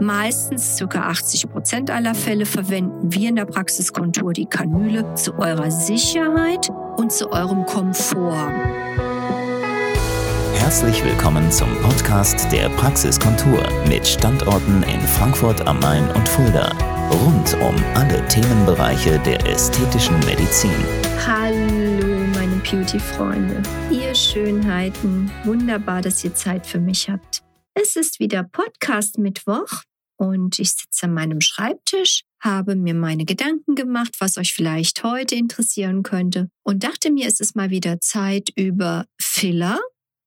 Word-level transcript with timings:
Meistens 0.00 0.76
ca. 0.78 1.08
80 1.08 1.50
Prozent 1.50 1.90
aller 1.90 2.14
Fälle 2.14 2.46
verwenden 2.46 3.12
wir 3.12 3.28
in 3.28 3.36
der 3.36 3.44
Praxiskontur 3.44 4.32
die 4.32 4.46
Kanüle 4.46 5.14
zu 5.14 5.38
eurer 5.38 5.70
Sicherheit 5.70 6.68
und 6.96 7.12
zu 7.12 7.30
eurem 7.30 7.64
Komfort. 7.64 8.52
Herzlich 10.54 11.04
willkommen 11.04 11.50
zum 11.52 11.68
Podcast 11.82 12.50
der 12.50 12.68
Praxiskontur 12.70 13.62
mit 13.88 14.06
Standorten 14.06 14.82
in 14.82 15.00
Frankfurt 15.00 15.66
am 15.66 15.78
Main 15.78 16.10
und 16.10 16.28
Fulda. 16.28 16.72
Rund 17.10 17.54
um 17.60 17.74
alle 17.94 18.26
Themenbereiche 18.28 19.18
der 19.20 19.46
ästhetischen 19.46 20.18
Medizin. 20.20 20.74
Hallo, 21.24 22.26
meine 22.34 22.56
Beauty-Freunde. 22.68 23.62
Ihr 23.90 24.14
Schönheiten, 24.14 25.30
wunderbar, 25.44 26.02
dass 26.02 26.24
ihr 26.24 26.34
Zeit 26.34 26.66
für 26.66 26.80
mich 26.80 27.08
habt. 27.08 27.44
Es 27.76 27.96
ist 27.96 28.20
wieder 28.20 28.44
Podcast 28.44 29.18
Mittwoch 29.18 29.82
und 30.16 30.60
ich 30.60 30.70
sitze 30.70 31.06
an 31.06 31.14
meinem 31.14 31.40
Schreibtisch, 31.40 32.22
habe 32.40 32.76
mir 32.76 32.94
meine 32.94 33.24
Gedanken 33.24 33.74
gemacht, 33.74 34.14
was 34.20 34.38
euch 34.38 34.54
vielleicht 34.54 35.02
heute 35.02 35.34
interessieren 35.34 36.04
könnte 36.04 36.50
und 36.62 36.84
dachte 36.84 37.10
mir, 37.10 37.26
es 37.26 37.40
ist 37.40 37.56
mal 37.56 37.70
wieder 37.70 37.98
Zeit 38.00 38.50
über 38.54 39.06
Filler 39.20 39.80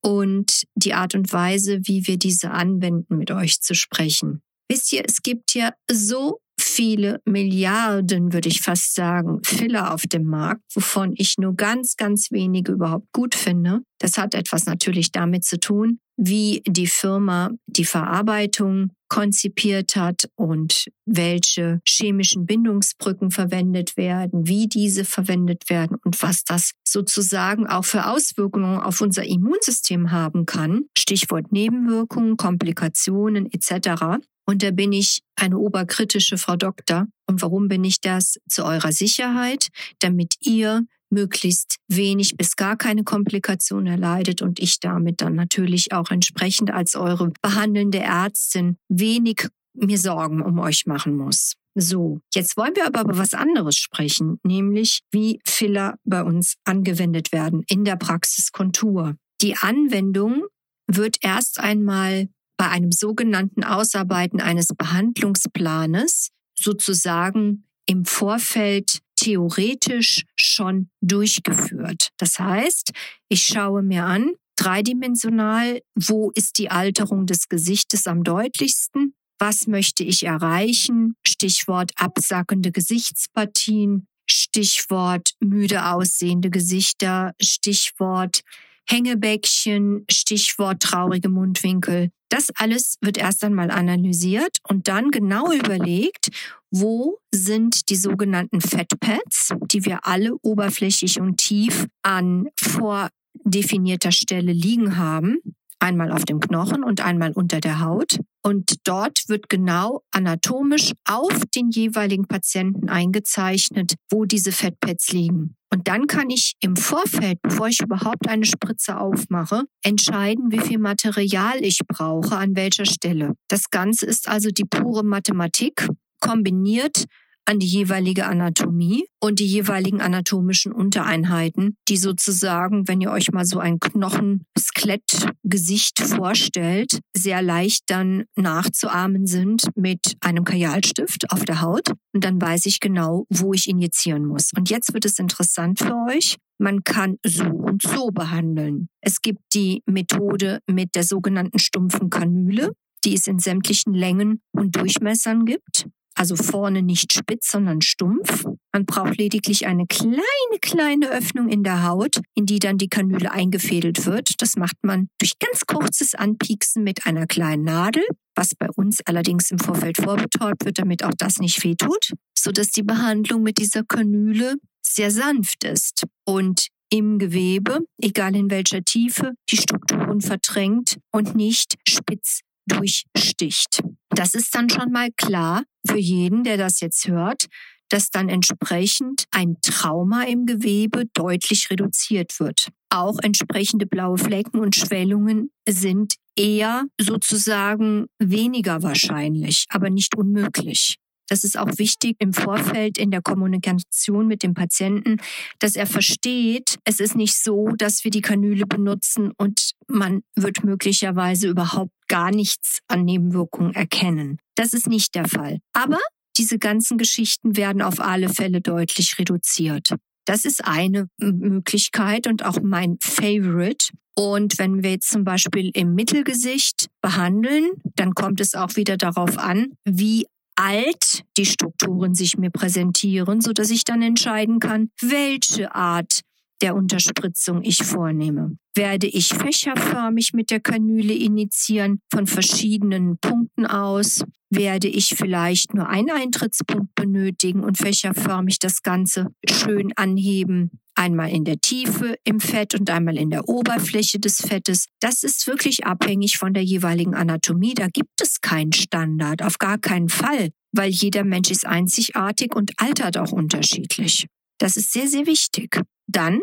und 0.03 0.63
die 0.75 0.93
Art 0.93 1.15
und 1.15 1.31
Weise, 1.31 1.79
wie 1.83 2.05
wir 2.05 2.17
diese 2.17 2.52
anwenden, 2.52 3.17
mit 3.17 3.31
euch 3.31 3.61
zu 3.61 3.75
sprechen. 3.75 4.41
Wisst 4.69 4.91
ihr, 4.91 5.05
es 5.07 5.21
gibt 5.21 5.53
ja 5.53 5.71
so 5.89 6.41
viele 6.77 7.22
Milliarden, 7.26 8.34
würde 8.34 8.49
ich 8.49 8.62
fast 8.62 8.94
sagen, 8.94 9.40
Filler 9.44 9.95
auf 9.95 10.04
dem 10.04 10.26
Markt, 10.26 10.62
wovon 10.76 11.13
ich 11.17 11.40
nur 11.40 11.55
ganz, 11.55 11.95
ganz 11.95 12.30
wenige 12.30 12.72
überhaupt 12.73 13.12
gut 13.12 13.34
finde. 13.34 13.80
Das 14.00 14.20
hat 14.20 14.36
etwas 14.36 14.67
natürlich 14.67 15.12
damit 15.12 15.44
zu 15.44 15.59
tun, 15.59 15.98
wie 16.17 16.62
die 16.67 16.86
Firma 16.86 17.50
die 17.66 17.86
Verarbeitung 17.86 18.91
konzipiert 19.09 19.95
hat 19.95 20.30
und 20.36 20.86
welche 21.05 21.80
chemischen 21.88 22.45
Bindungsbrücken 22.45 23.31
verwendet 23.31 23.97
werden, 23.97 24.47
wie 24.47 24.67
diese 24.67 25.03
verwendet 25.03 25.72
werden 25.72 25.97
und 26.06 26.22
was 26.22 26.44
das 26.44 26.73
sozusagen 26.88 27.66
auch 27.66 27.86
für 27.86 28.06
Auswirkungen 28.06 28.80
auf 28.80 29.02
unser 29.02 29.23
Immunsystem 29.23 30.12
haben 30.12 30.45
kann. 30.45 30.84
Stichwort 30.95 31.52
Nebenwirkungen, 31.52 32.38
Komplikationen 32.38 33.52
etc. 33.52 34.19
Und 34.48 34.64
da 34.64 34.72
bin 34.72 34.94
ich 34.94 35.22
eine 35.36 35.58
oberkritische 35.58 36.38
Frau 36.38 36.56
Doktor. 36.56 37.08
Und 37.28 37.42
warum 37.42 37.67
bin 37.67 37.84
ich 37.84 38.00
das? 38.00 38.38
Zu 38.48 38.64
eurer 38.64 38.94
Sicherheit, 38.94 39.67
damit 40.00 40.36
ihr 40.40 40.84
möglichst 41.09 41.78
wenig 41.88 42.38
bis 42.38 42.56
gar 42.56 42.78
keine 42.78 43.03
Komplikation 43.03 43.88
erleidet 43.88 44.42
und 44.42 44.59
ich 44.59 44.80
damit 44.80 45.22
dann 45.22 45.36
natürlich 45.36 45.92
auch 45.92 46.12
entsprechend 46.12 46.72
als 46.72 46.95
eure 46.95 47.31
behandelnde 47.42 48.00
Ärztin 48.00 48.78
wenig 48.90 49.48
mir 49.73 49.98
Sorgen 49.98 50.42
um 50.42 50.59
euch 50.59 50.86
machen 50.86 51.16
muss. 51.16 51.53
So, 51.75 52.22
jetzt 52.34 52.58
wollen 52.58 52.75
wir 52.75 52.88
aber 52.88 53.02
über 53.02 53.18
was 53.18 53.34
anderes 53.34 53.75
sprechen, 53.75 54.40
nämlich 54.44 55.02
wie 55.12 55.40
Filler 55.45 55.95
bei 56.03 56.23
uns 56.23 56.56
angewendet 56.64 57.31
werden 57.31 57.64
in 57.68 57.86
der 57.86 57.98
Praxiskontur. 57.98 59.16
Die 59.42 59.56
Anwendung 59.56 60.45
wird 60.88 61.18
erst 61.22 61.59
einmal 61.59 62.30
bei 62.58 62.69
einem 62.69 62.91
sogenannten 62.91 63.63
Ausarbeiten 63.63 64.41
eines 64.41 64.67
Behandlungsplanes 64.75 66.30
sozusagen 66.55 67.66
im 67.86 68.05
Vorfeld 68.05 69.00
theoretisch 69.16 70.23
schon 70.36 70.89
durchgeführt. 71.02 72.09
Das 72.17 72.39
heißt, 72.39 72.91
ich 73.30 73.44
schaue 73.44 73.83
mir 73.83 74.05
an, 74.05 74.33
dreidimensional, 74.58 75.81
wo 75.95 76.31
ist 76.31 76.58
die 76.58 76.69
Alterung 76.69 77.25
des 77.25 77.47
Gesichtes 77.47 78.08
am 78.08 78.23
deutlichsten? 78.23 79.13
Was 79.39 79.67
möchte 79.67 80.03
ich 80.03 80.23
erreichen? 80.23 81.16
Stichwort 81.25 81.91
absackende 81.95 82.72
Gesichtspartien, 82.72 84.08
Stichwort 84.28 85.31
müde 85.39 85.85
aussehende 85.85 86.50
Gesichter, 86.50 87.34
Stichwort 87.41 88.41
Hängebäckchen, 88.90 90.06
Stichwort 90.09 90.81
traurige 90.81 91.30
Mundwinkel. 91.30 92.09
Das 92.30 92.50
alles 92.56 92.98
wird 93.02 93.18
erst 93.18 93.44
einmal 93.44 93.72
analysiert 93.72 94.58
und 94.68 94.88
dann 94.88 95.12
genau 95.12 95.52
überlegt, 95.52 96.30
wo 96.72 97.20
sind 97.34 97.90
die 97.90 97.96
sogenannten 97.96 98.59
Fettpads, 98.59 99.53
die 99.72 99.86
wir 99.86 100.06
alle 100.06 100.36
oberflächlich 100.42 101.22
und 101.22 101.38
tief 101.38 101.88
an 102.03 102.50
vordefinierter 102.59 104.12
Stelle 104.12 104.52
liegen 104.52 104.98
haben 104.98 105.40
einmal 105.80 106.12
auf 106.12 106.25
dem 106.25 106.40
Knochen 106.40 106.84
und 106.84 107.02
einmal 107.02 107.31
unter 107.31 107.59
der 107.59 107.80
Haut. 107.81 108.19
Und 108.44 108.88
dort 108.88 109.28
wird 109.28 109.50
genau 109.50 110.02
anatomisch 110.12 110.94
auf 111.06 111.44
den 111.56 111.69
jeweiligen 111.69 112.28
Patienten 112.28 112.90
eingezeichnet, 112.90 113.96
wo 114.09 114.25
diese 114.25 114.52
Fettpads 114.52 115.12
liegen. 115.12 115.56
Und 115.73 115.88
dann 115.88 116.07
kann 116.07 116.29
ich 116.29 116.53
im 116.61 116.75
Vorfeld, 116.75 117.41
bevor 117.41 117.67
ich 117.67 117.81
überhaupt 117.81 118.28
eine 118.29 118.45
Spritze 118.45 119.00
aufmache, 119.00 119.63
entscheiden, 119.83 120.51
wie 120.51 120.59
viel 120.59 120.79
Material 120.79 121.57
ich 121.61 121.79
brauche, 121.88 122.38
an 122.38 122.55
welcher 122.55 122.85
Stelle. 122.85 123.33
Das 123.50 123.69
Ganze 123.69 124.06
ist 124.06 124.29
also 124.29 124.50
die 124.50 124.63
pure 124.63 125.03
Mathematik 125.03 125.88
kombiniert 126.19 127.06
an 127.47 127.59
die 127.59 127.68
jeweilige 127.68 128.25
Anatomie 128.25 129.06
und 129.22 129.40
die 129.40 129.47
jeweiligen 129.47 130.02
anatomischen 130.02 130.74
Untereinheiten, 130.74 131.78
die 131.88 131.96
sozusagen, 131.96 132.90
wenn 132.90 133.00
ihr 133.00 133.12
euch 133.12 133.31
mal 133.31 133.46
so 133.46 133.59
ein 133.59 133.80
Knochen-Skelett-Gesicht 133.80 136.02
vorstellt, 136.02 137.00
sehr 137.16 137.41
leicht 137.41 137.84
dann 137.88 138.25
nachzuahmen 138.36 139.28
sind 139.28 139.69
mit 139.75 140.18
einem 140.19 140.44
Kajalstift 140.44 141.31
auf 141.31 141.46
der 141.46 141.62
Haut. 141.62 141.91
Und 142.13 142.25
dann 142.25 142.41
weiß 142.41 142.66
ich 142.66 142.81
genau, 142.81 143.25
wo 143.30 143.53
ich 143.53 143.69
injizieren 143.69 144.25
muss. 144.25 144.52
Und 144.56 144.69
jetzt 144.69 144.94
wird 144.94 145.06
es 145.06 145.18
interessant 145.18 145.80
für 145.80 145.96
euch. 146.09 146.36
Man 146.59 146.84
kann 146.84 147.16
so 147.25 147.46
und 147.46 147.81
so 147.81 148.12
behandeln. 148.12 148.90
Es 149.00 149.22
gibt 149.22 149.40
die 149.53 149.84
Methode 149.86 150.59
mit 150.68 150.96
der 150.96 151.03
sogenannten 151.03 151.59
stumpfen 151.59 152.09
Kanüle, 152.09 152.74
die 153.06 153.13
es 153.13 153.28
in 153.28 153.40
sämtlichen 153.40 153.94
Längen 153.94 154.41
und 154.52 154.75
Durchmessern 154.75 155.46
gibt 155.46 155.87
also 156.17 156.35
vorne 156.35 156.81
nicht 156.81 157.13
spitz, 157.13 157.51
sondern 157.51 157.81
stumpf. 157.81 158.45
Man 158.73 158.85
braucht 158.85 159.17
lediglich 159.17 159.67
eine 159.67 159.85
kleine, 159.85 160.22
kleine 160.61 161.09
Öffnung 161.11 161.50
in 161.50 161.63
der 161.63 161.88
Haut, 161.88 162.19
in 162.35 162.45
die 162.45 162.59
dann 162.59 162.78
die 162.78 162.89
Kanüle 162.89 163.31
eingefädelt 163.31 164.05
wird. 164.05 164.41
Das 164.41 164.56
macht 164.56 164.77
man 164.81 165.09
durch 165.19 165.33
ganz 165.39 165.66
kurzes 165.66 166.16
Anpieksen 166.16 166.83
mit 166.83 167.06
einer 167.06 167.27
kleinen 167.27 167.63
Nadel, 167.63 168.03
was 168.35 168.56
bei 168.56 168.67
uns 168.75 169.00
allerdings 169.06 169.51
im 169.51 169.59
Vorfeld 169.59 169.97
vorbetäubt 169.97 170.66
wird, 170.66 170.79
damit 170.79 171.03
auch 171.03 171.13
das 171.17 171.38
nicht 171.38 171.63
wehtut, 171.63 172.13
sodass 172.38 172.72
die 172.72 172.83
Behandlung 172.83 173.44
mit 173.44 173.57
dieser 173.59 173.83
Kanüle 173.83 174.56
sehr 174.81 175.11
sanft 175.11 175.63
ist 175.63 176.06
und 176.25 176.67
im 176.89 177.19
Gewebe, 177.19 177.79
egal 178.01 178.35
in 178.35 178.50
welcher 178.50 178.81
Tiefe, 178.81 179.33
die 179.50 179.57
Strukturen 179.57 180.22
verdrängt 180.22 180.97
und 181.11 181.35
nicht 181.35 181.75
spitz 181.88 182.41
durchsticht. 182.67 183.81
Das 184.09 184.33
ist 184.33 184.53
dann 184.55 184.69
schon 184.69 184.91
mal 184.91 185.09
klar 185.16 185.63
für 185.85 185.97
jeden, 185.97 186.44
der 186.44 186.57
das 186.57 186.79
jetzt 186.79 187.07
hört, 187.07 187.47
dass 187.89 188.09
dann 188.09 188.29
entsprechend 188.29 189.25
ein 189.31 189.57
Trauma 189.61 190.23
im 190.23 190.45
Gewebe 190.45 191.06
deutlich 191.13 191.69
reduziert 191.69 192.39
wird. 192.39 192.69
Auch 192.89 193.17
entsprechende 193.22 193.85
blaue 193.85 194.17
Flecken 194.17 194.59
und 194.59 194.75
Schwellungen 194.75 195.51
sind 195.67 196.16
eher 196.35 196.85
sozusagen 197.00 198.07
weniger 198.19 198.83
wahrscheinlich, 198.83 199.66
aber 199.69 199.89
nicht 199.89 200.16
unmöglich. 200.17 200.97
Das 201.27 201.43
ist 201.43 201.57
auch 201.57 201.77
wichtig 201.77 202.15
im 202.19 202.33
Vorfeld 202.33 202.97
in 202.97 203.11
der 203.11 203.21
Kommunikation 203.21 204.27
mit 204.27 204.43
dem 204.43 204.53
Patienten, 204.53 205.17
dass 205.59 205.75
er 205.75 205.88
versteht, 205.88 206.77
es 206.85 206.99
ist 206.99 207.15
nicht 207.15 207.35
so, 207.35 207.69
dass 207.77 208.03
wir 208.03 208.11
die 208.11 208.21
Kanüle 208.21 208.65
benutzen 208.65 209.31
und 209.38 209.71
man 209.88 210.21
wird 210.35 210.63
möglicherweise 210.63 211.47
überhaupt 211.47 211.91
gar 212.07 212.31
nichts 212.31 212.79
an 212.88 213.03
Nebenwirkungen 213.03 213.73
erkennen. 213.73 214.39
Das 214.55 214.73
ist 214.73 214.88
nicht 214.88 215.15
der 215.15 215.27
Fall. 215.27 215.59
Aber 215.74 216.00
diese 216.38 216.59
ganzen 216.59 216.97
Geschichten 216.97 217.57
werden 217.57 217.81
auf 217.81 218.00
alle 218.00 218.30
Fälle 218.30 218.62
deutlich 218.62 219.18
reduziert. 219.19 219.89
Das 220.25 220.45
ist 220.45 220.65
eine 220.65 221.07
Möglichkeit 221.19 222.27
und 222.27 222.44
auch 222.44 222.59
mein 222.62 222.97
Favorite. 223.01 223.88
Und 224.15 224.57
wenn 224.57 224.83
wir 224.83 224.91
jetzt 224.91 225.09
zum 225.09 225.23
Beispiel 225.23 225.71
im 225.73 225.94
Mittelgesicht 225.94 226.88
behandeln, 227.01 227.69
dann 227.95 228.13
kommt 228.13 228.41
es 228.41 228.56
auch 228.56 228.75
wieder 228.75 228.97
darauf 228.97 229.38
an, 229.38 229.68
wie 229.85 230.25
alt 230.57 231.24
die 231.38 231.45
Strukturen 231.45 232.13
sich 232.13 232.38
mir 232.38 232.50
präsentieren, 232.50 233.42
so 233.42 233.54
dass 233.54 233.69
ich 233.69 233.83
dann 233.83 234.01
entscheiden 234.01 234.59
kann, 234.59 234.89
welche 235.01 235.74
Art 235.74 236.21
der 236.62 236.75
Unterspritzung 236.75 237.63
ich 237.63 237.83
vornehme. 237.83 238.57
Werde 238.75 239.07
ich 239.07 239.27
fächerförmig 239.27 240.33
mit 240.33 240.50
der 240.50 240.59
Kanüle 240.59 241.13
initiieren 241.13 242.01
von 242.12 242.25
verschiedenen 242.25 243.18
Punkten 243.19 243.65
aus? 243.65 244.24
Werde 244.50 244.88
ich 244.88 245.13
vielleicht 245.15 245.74
nur 245.74 245.88
einen 245.88 246.09
Eintrittspunkt 246.09 246.95
benötigen 246.95 247.63
und 247.63 247.77
fächerförmig 247.77 248.59
das 248.59 248.81
Ganze 248.81 249.27
schön 249.48 249.94
anheben? 249.95 250.80
Einmal 250.97 251.29
in 251.29 251.44
der 251.44 251.59
Tiefe 251.59 252.15
im 252.23 252.39
Fett 252.39 252.75
und 252.75 252.89
einmal 252.89 253.17
in 253.17 253.29
der 253.29 253.47
Oberfläche 253.47 254.19
des 254.19 254.38
Fettes. 254.38 254.88
Das 254.99 255.23
ist 255.23 255.47
wirklich 255.47 255.85
abhängig 255.85 256.38
von 256.38 256.53
der 256.53 256.63
jeweiligen 256.63 257.15
Anatomie. 257.15 257.73
Da 257.73 257.88
gibt 257.88 258.21
es 258.21 258.41
keinen 258.41 258.73
Standard, 258.73 259.41
auf 259.41 259.59
gar 259.59 259.77
keinen 259.77 260.09
Fall, 260.09 260.49
weil 260.71 260.89
jeder 260.89 261.23
Mensch 261.23 261.51
ist 261.51 261.65
einzigartig 261.65 262.55
und 262.55 262.71
altert 262.77 263.17
auch 263.17 263.31
unterschiedlich. 263.31 264.27
Das 264.59 264.75
ist 264.75 264.91
sehr, 264.91 265.07
sehr 265.07 265.27
wichtig. 265.27 265.79
Dann 266.07 266.41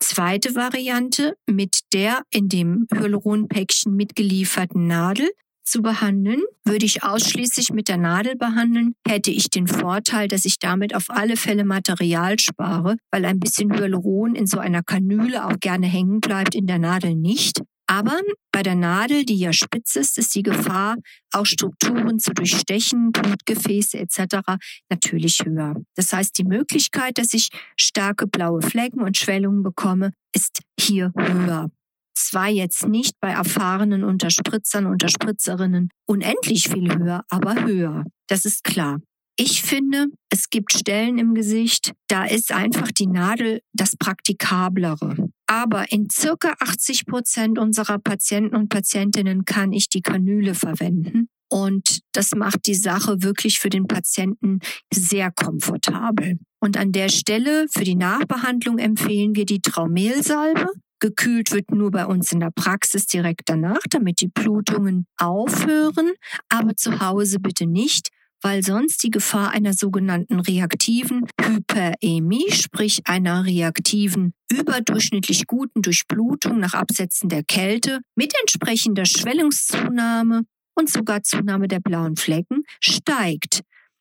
zweite 0.00 0.54
Variante 0.54 1.36
mit 1.46 1.80
der 1.92 2.22
in 2.30 2.48
dem 2.48 2.86
Hyaluronpäckchen 2.92 3.94
mitgelieferten 3.94 4.86
Nadel 4.86 5.30
zu 5.64 5.82
behandeln. 5.82 6.42
Würde 6.64 6.86
ich 6.86 7.02
ausschließlich 7.02 7.72
mit 7.72 7.88
der 7.88 7.96
Nadel 7.96 8.36
behandeln, 8.36 8.94
hätte 9.06 9.30
ich 9.30 9.50
den 9.50 9.66
Vorteil, 9.66 10.28
dass 10.28 10.44
ich 10.44 10.58
damit 10.58 10.94
auf 10.94 11.06
alle 11.08 11.36
Fälle 11.36 11.64
Material 11.64 12.38
spare, 12.38 12.96
weil 13.10 13.24
ein 13.24 13.40
bisschen 13.40 13.72
Hyaluron 13.72 14.34
in 14.34 14.46
so 14.46 14.58
einer 14.58 14.82
Kanüle 14.82 15.46
auch 15.46 15.58
gerne 15.60 15.86
hängen 15.86 16.20
bleibt, 16.20 16.54
in 16.54 16.66
der 16.66 16.78
Nadel 16.78 17.14
nicht. 17.14 17.60
Aber 17.86 18.18
bei 18.50 18.62
der 18.62 18.76
Nadel, 18.76 19.24
die 19.24 19.36
ja 19.36 19.52
spitz 19.52 19.96
ist, 19.96 20.16
ist 20.16 20.34
die 20.34 20.42
Gefahr, 20.42 20.96
auch 21.32 21.44
Strukturen 21.44 22.18
zu 22.18 22.32
durchstechen, 22.32 23.12
Blutgefäße 23.12 23.98
etc. 23.98 24.36
natürlich 24.88 25.42
höher. 25.44 25.74
Das 25.94 26.12
heißt, 26.12 26.38
die 26.38 26.44
Möglichkeit, 26.44 27.18
dass 27.18 27.34
ich 27.34 27.50
starke 27.78 28.26
blaue 28.26 28.62
Flecken 28.62 29.02
und 29.02 29.18
Schwellungen 29.18 29.62
bekomme, 29.62 30.12
ist 30.34 30.62
hier 30.80 31.12
höher. 31.14 31.70
Zwar 32.14 32.48
jetzt 32.48 32.86
nicht 32.86 33.14
bei 33.20 33.30
erfahrenen 33.30 34.04
Unterspritzern, 34.04 34.86
Unterspritzerinnen 34.86 35.88
unendlich 36.06 36.68
viel 36.68 36.96
höher, 36.96 37.24
aber 37.28 37.64
höher. 37.64 38.04
Das 38.28 38.44
ist 38.44 38.64
klar. 38.64 39.00
Ich 39.36 39.62
finde, 39.62 40.06
es 40.30 40.48
gibt 40.48 40.72
Stellen 40.72 41.18
im 41.18 41.34
Gesicht, 41.34 41.92
da 42.06 42.24
ist 42.24 42.52
einfach 42.52 42.92
die 42.92 43.08
Nadel 43.08 43.62
das 43.72 43.96
Praktikablere. 43.96 45.28
Aber 45.48 45.90
in 45.90 46.08
circa 46.08 46.54
80 46.60 47.06
Prozent 47.06 47.58
unserer 47.58 47.98
Patienten 47.98 48.54
und 48.54 48.68
Patientinnen 48.68 49.44
kann 49.44 49.72
ich 49.72 49.88
die 49.88 50.02
Kanüle 50.02 50.54
verwenden. 50.54 51.28
Und 51.50 52.00
das 52.12 52.30
macht 52.34 52.66
die 52.66 52.74
Sache 52.74 53.22
wirklich 53.22 53.58
für 53.58 53.70
den 53.70 53.86
Patienten 53.86 54.60
sehr 54.92 55.30
komfortabel. 55.32 56.38
Und 56.60 56.76
an 56.76 56.92
der 56.92 57.08
Stelle 57.08 57.66
für 57.68 57.84
die 57.84 57.96
Nachbehandlung 57.96 58.78
empfehlen 58.78 59.34
wir 59.34 59.46
die 59.46 59.60
Traumelsalbe. 59.60 60.68
Gekühlt 61.04 61.52
wird 61.52 61.70
nur 61.70 61.90
bei 61.90 62.06
uns 62.06 62.32
in 62.32 62.40
der 62.40 62.50
Praxis 62.50 63.04
direkt 63.04 63.42
danach, 63.50 63.82
damit 63.90 64.22
die 64.22 64.28
Blutungen 64.28 65.06
aufhören, 65.18 66.12
aber 66.48 66.76
zu 66.76 66.98
Hause 66.98 67.40
bitte 67.40 67.66
nicht, 67.66 68.08
weil 68.40 68.62
sonst 68.62 69.02
die 69.02 69.10
Gefahr 69.10 69.50
einer 69.50 69.74
sogenannten 69.74 70.40
reaktiven 70.40 71.26
Hyperämie, 71.38 72.50
sprich 72.52 73.02
einer 73.04 73.44
reaktiven 73.44 74.32
überdurchschnittlich 74.50 75.46
guten 75.46 75.82
Durchblutung 75.82 76.58
nach 76.58 76.72
Absetzen 76.72 77.28
der 77.28 77.44
Kälte 77.44 78.00
mit 78.14 78.32
entsprechender 78.40 79.04
Schwellungszunahme 79.04 80.44
und 80.74 80.88
sogar 80.88 81.22
Zunahme 81.22 81.68
der 81.68 81.80
blauen 81.80 82.16
Flecken 82.16 82.62
steigt. 82.80 83.60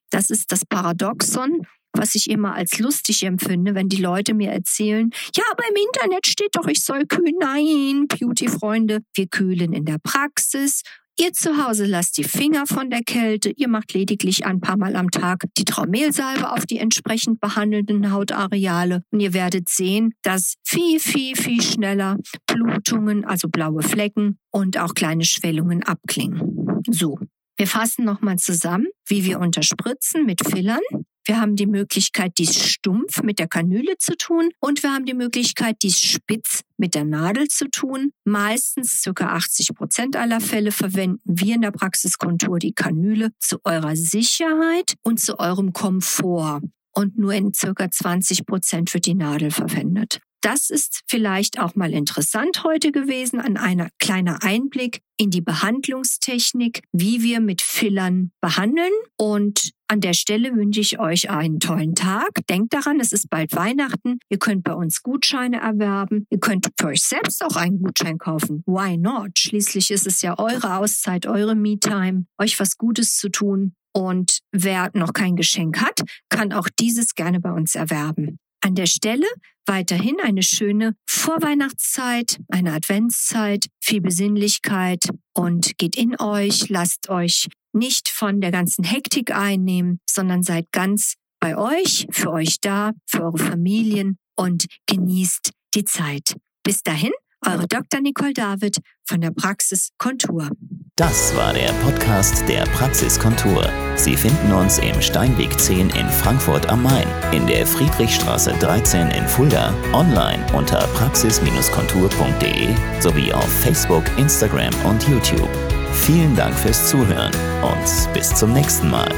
Das 0.10 0.30
ist 0.30 0.54
das 0.54 0.64
Paradoxon, 0.64 1.68
was 1.94 2.16
ich 2.16 2.30
immer 2.30 2.54
als 2.56 2.80
lustig 2.80 3.24
empfinde, 3.24 3.76
wenn 3.76 3.90
die 3.90 4.02
Leute 4.02 4.34
mir 4.34 4.52
erzählen, 4.52 5.10
ja, 5.36 5.44
aber 5.52 5.64
im 5.70 5.76
Internet 5.76 6.28
steht 6.28 6.56
doch, 6.56 6.68
ich 6.68 6.84
soll 6.84 7.06
kühlen. 7.06 7.36
Nein, 7.40 8.08
Beauty-Freunde, 8.08 9.00
wir 9.16 9.28
kühlen 9.28 9.74
in 9.74 9.86
der 9.86 10.00
Praxis 10.00 10.82
Ihr 11.20 11.32
zu 11.32 11.64
Hause 11.64 11.86
lasst 11.86 12.18
die 12.18 12.24
Finger 12.24 12.66
von 12.66 12.90
der 12.90 13.04
Kälte, 13.04 13.52
ihr 13.56 13.68
macht 13.68 13.94
lediglich 13.94 14.48
ein 14.48 14.60
paar 14.60 14.78
Mal 14.78 14.96
am 14.96 15.12
Tag 15.12 15.44
die 15.60 15.64
Traumelsalbe 15.64 16.52
auf 16.52 16.66
die 16.66 16.80
entsprechend 16.80 17.40
behandelten 17.40 18.12
Hautareale 18.12 19.04
und 19.12 19.20
ihr 19.20 19.36
werdet 19.36 19.70
sehen, 19.70 20.16
dass 20.24 20.56
viel, 20.64 21.00
viel, 21.00 21.36
viel 21.36 21.62
schneller 21.62 22.18
Blutungen, 22.48 23.26
also 23.26 23.48
blaue 23.48 23.84
Flecken 23.84 24.40
und 24.50 24.80
auch 24.80 24.96
kleine 24.96 25.24
Schwellungen 25.24 25.84
abklingen. 25.84 26.82
So. 26.90 27.20
Wir 27.58 27.68
fassen 27.68 28.04
nochmal 28.06 28.38
zusammen, 28.38 28.88
wie 29.06 29.24
wir 29.24 29.40
unterspritzen 29.40 30.26
mit 30.26 30.42
Fillern. 30.44 30.82
Wir 31.26 31.40
haben 31.40 31.56
die 31.56 31.68
Möglichkeit, 31.68 32.34
dies 32.38 32.60
stumpf 32.66 33.24
mit 33.24 33.40
der 33.40 33.48
Kanüle 33.48 33.98
zu 33.98 34.18
tun 34.18 34.50
und 34.60 34.84
wir 34.84 34.94
haben 34.94 35.06
die 35.06 35.14
Möglichkeit, 35.14 35.78
dies 35.82 36.00
spitz 36.00 36.62
mit 36.78 36.96
der 36.96 37.06
Nadel 37.06 37.48
zu 37.48 37.70
tun. 37.70 38.12
Meistens 38.26 39.04
ca. 39.04 39.28
80 39.28 39.74
Prozent 39.74 40.16
aller 40.18 40.42
Fälle 40.42 40.72
verwenden 40.72 41.22
wir 41.24 41.56
in 41.56 41.62
der 41.62 41.72
Praxiskontur 41.72 42.60
die 42.60 42.74
Kanüle 42.74 43.30
zu 43.40 43.60
eurer 43.64 43.96
Sicherheit 43.96 44.96
und 45.02 45.20
zu 45.20 45.40
eurem 45.40 45.72
Komfort 45.72 46.62
und 46.92 47.18
nur 47.18 47.34
in 47.34 47.52
ca. 47.54 47.90
20 47.90 48.46
Prozent 48.46 48.94
wird 48.94 49.06
die 49.06 49.16
Nadel 49.16 49.52
verwendet. 49.52 50.20
Das 50.44 50.70
ist 50.70 51.04
vielleicht 51.08 51.58
auch 51.58 51.76
mal 51.76 51.94
interessant 51.94 52.66
heute 52.66 52.92
gewesen, 52.92 53.40
an 53.40 53.56
einer 53.56 53.88
kleiner 53.98 54.44
Einblick 54.44 55.00
in 55.16 55.30
die 55.30 55.40
Behandlungstechnik, 55.40 56.82
wie 56.92 57.24
wir 57.24 57.40
mit 57.40 57.62
Fillern 57.62 58.34
behandeln. 58.42 58.92
Und 59.18 59.72
an 59.88 60.02
der 60.02 60.12
Stelle 60.14 60.54
wünsche 60.54 60.82
ich 60.82 61.00
euch 61.00 61.30
einen 61.30 61.62
tollen 61.62 61.96
Tag. 61.96 62.32
Denkt 62.50 62.74
daran, 62.74 63.00
es 63.00 63.14
ist 63.14 63.30
bald 63.30 63.56
Weihnachten. 63.56 64.20
Ihr 64.28 64.38
könnt 64.38 64.66
bei 64.66 64.74
uns 64.74 65.02
Gutscheine 65.02 65.62
erwerben. 65.62 66.28
Ihr 66.30 66.40
könnt 66.40 66.68
für 66.78 66.88
euch 66.88 67.04
selbst 67.04 67.42
auch 67.42 67.56
einen 67.56 67.82
Gutschein 67.82 68.18
kaufen. 68.18 68.64
Why 68.66 68.98
not? 68.98 69.40
Schließlich 69.40 69.92
ist 69.92 70.06
es 70.06 70.22
ja 70.22 70.38
eure 70.38 70.76
Auszeit, 70.76 71.26
eure 71.26 71.56
Me-Time, 71.56 72.26
euch 72.38 72.60
was 72.60 72.76
Gutes 72.76 73.16
zu 73.16 73.30
tun. 73.30 73.76
Und 73.94 74.40
wer 74.52 74.92
noch 74.94 75.14
kein 75.14 75.38
Geschenk 75.38 75.80
hat, 75.80 76.02
kann 76.28 76.52
auch 76.52 76.68
dieses 76.80 77.16
gerne 77.16 77.40
bei 77.40 77.52
uns 77.52 77.76
erwerben. 77.76 78.40
An 78.66 78.76
der 78.76 78.86
Stelle 78.86 79.28
weiterhin 79.66 80.22
eine 80.24 80.42
schöne 80.42 80.96
Vorweihnachtszeit, 81.06 82.40
eine 82.48 82.72
Adventszeit, 82.72 83.66
viel 83.82 84.00
Besinnlichkeit 84.00 85.10
und 85.34 85.78
geht 85.78 85.98
in 85.98 86.18
euch, 86.18 86.70
lasst 86.70 87.10
euch 87.10 87.50
nicht 87.74 88.08
von 88.08 88.40
der 88.40 88.52
ganzen 88.52 88.86
Hektik 88.86 89.36
einnehmen, 89.36 90.00
sondern 90.10 90.44
seid 90.44 90.72
ganz 90.72 91.16
bei 91.42 91.58
euch, 91.58 92.08
für 92.10 92.32
euch 92.32 92.62
da, 92.62 92.92
für 93.06 93.24
eure 93.24 93.38
Familien 93.38 94.18
und 94.38 94.68
genießt 94.86 95.52
die 95.74 95.84
Zeit. 95.84 96.38
Bis 96.64 96.84
dahin, 96.84 97.12
eure 97.46 97.68
Dr. 97.68 98.00
Nicole 98.00 98.34
David 98.34 98.78
von 99.04 99.20
der 99.20 99.32
Praxis 99.32 99.90
Kontur. 99.98 100.50
Das 100.96 101.36
war 101.36 101.54
der 101.54 101.74
Podcast 101.84 102.48
der 102.48 102.66
Praxis 102.66 103.20
Kontur. 103.20 103.68
Sie 103.96 104.16
finden 104.16 104.54
uns 104.54 104.78
im 104.78 105.02
Steinweg 105.02 105.60
10 105.60 105.90
in 105.90 106.08
Frankfurt 106.08 106.70
am 106.70 106.84
Main, 106.84 107.08
in 107.32 107.48
der 107.48 107.66
Friedrichstraße 107.66 108.54
13 108.60 109.10
in 109.10 109.28
Fulda, 109.28 109.74
online 109.92 110.46
unter 110.56 110.86
praxis-kontur.de 110.90 112.76
sowie 113.00 113.34
auf 113.34 113.52
Facebook, 113.64 114.04
Instagram 114.20 114.72
und 114.86 115.02
YouTube. 115.10 115.50
Vielen 115.94 116.36
Dank 116.36 116.54
fürs 116.54 116.88
Zuhören 116.88 117.34
und 117.64 118.14
bis 118.14 118.30
zum 118.36 118.54
nächsten 118.54 118.92
Mal. 118.92 119.10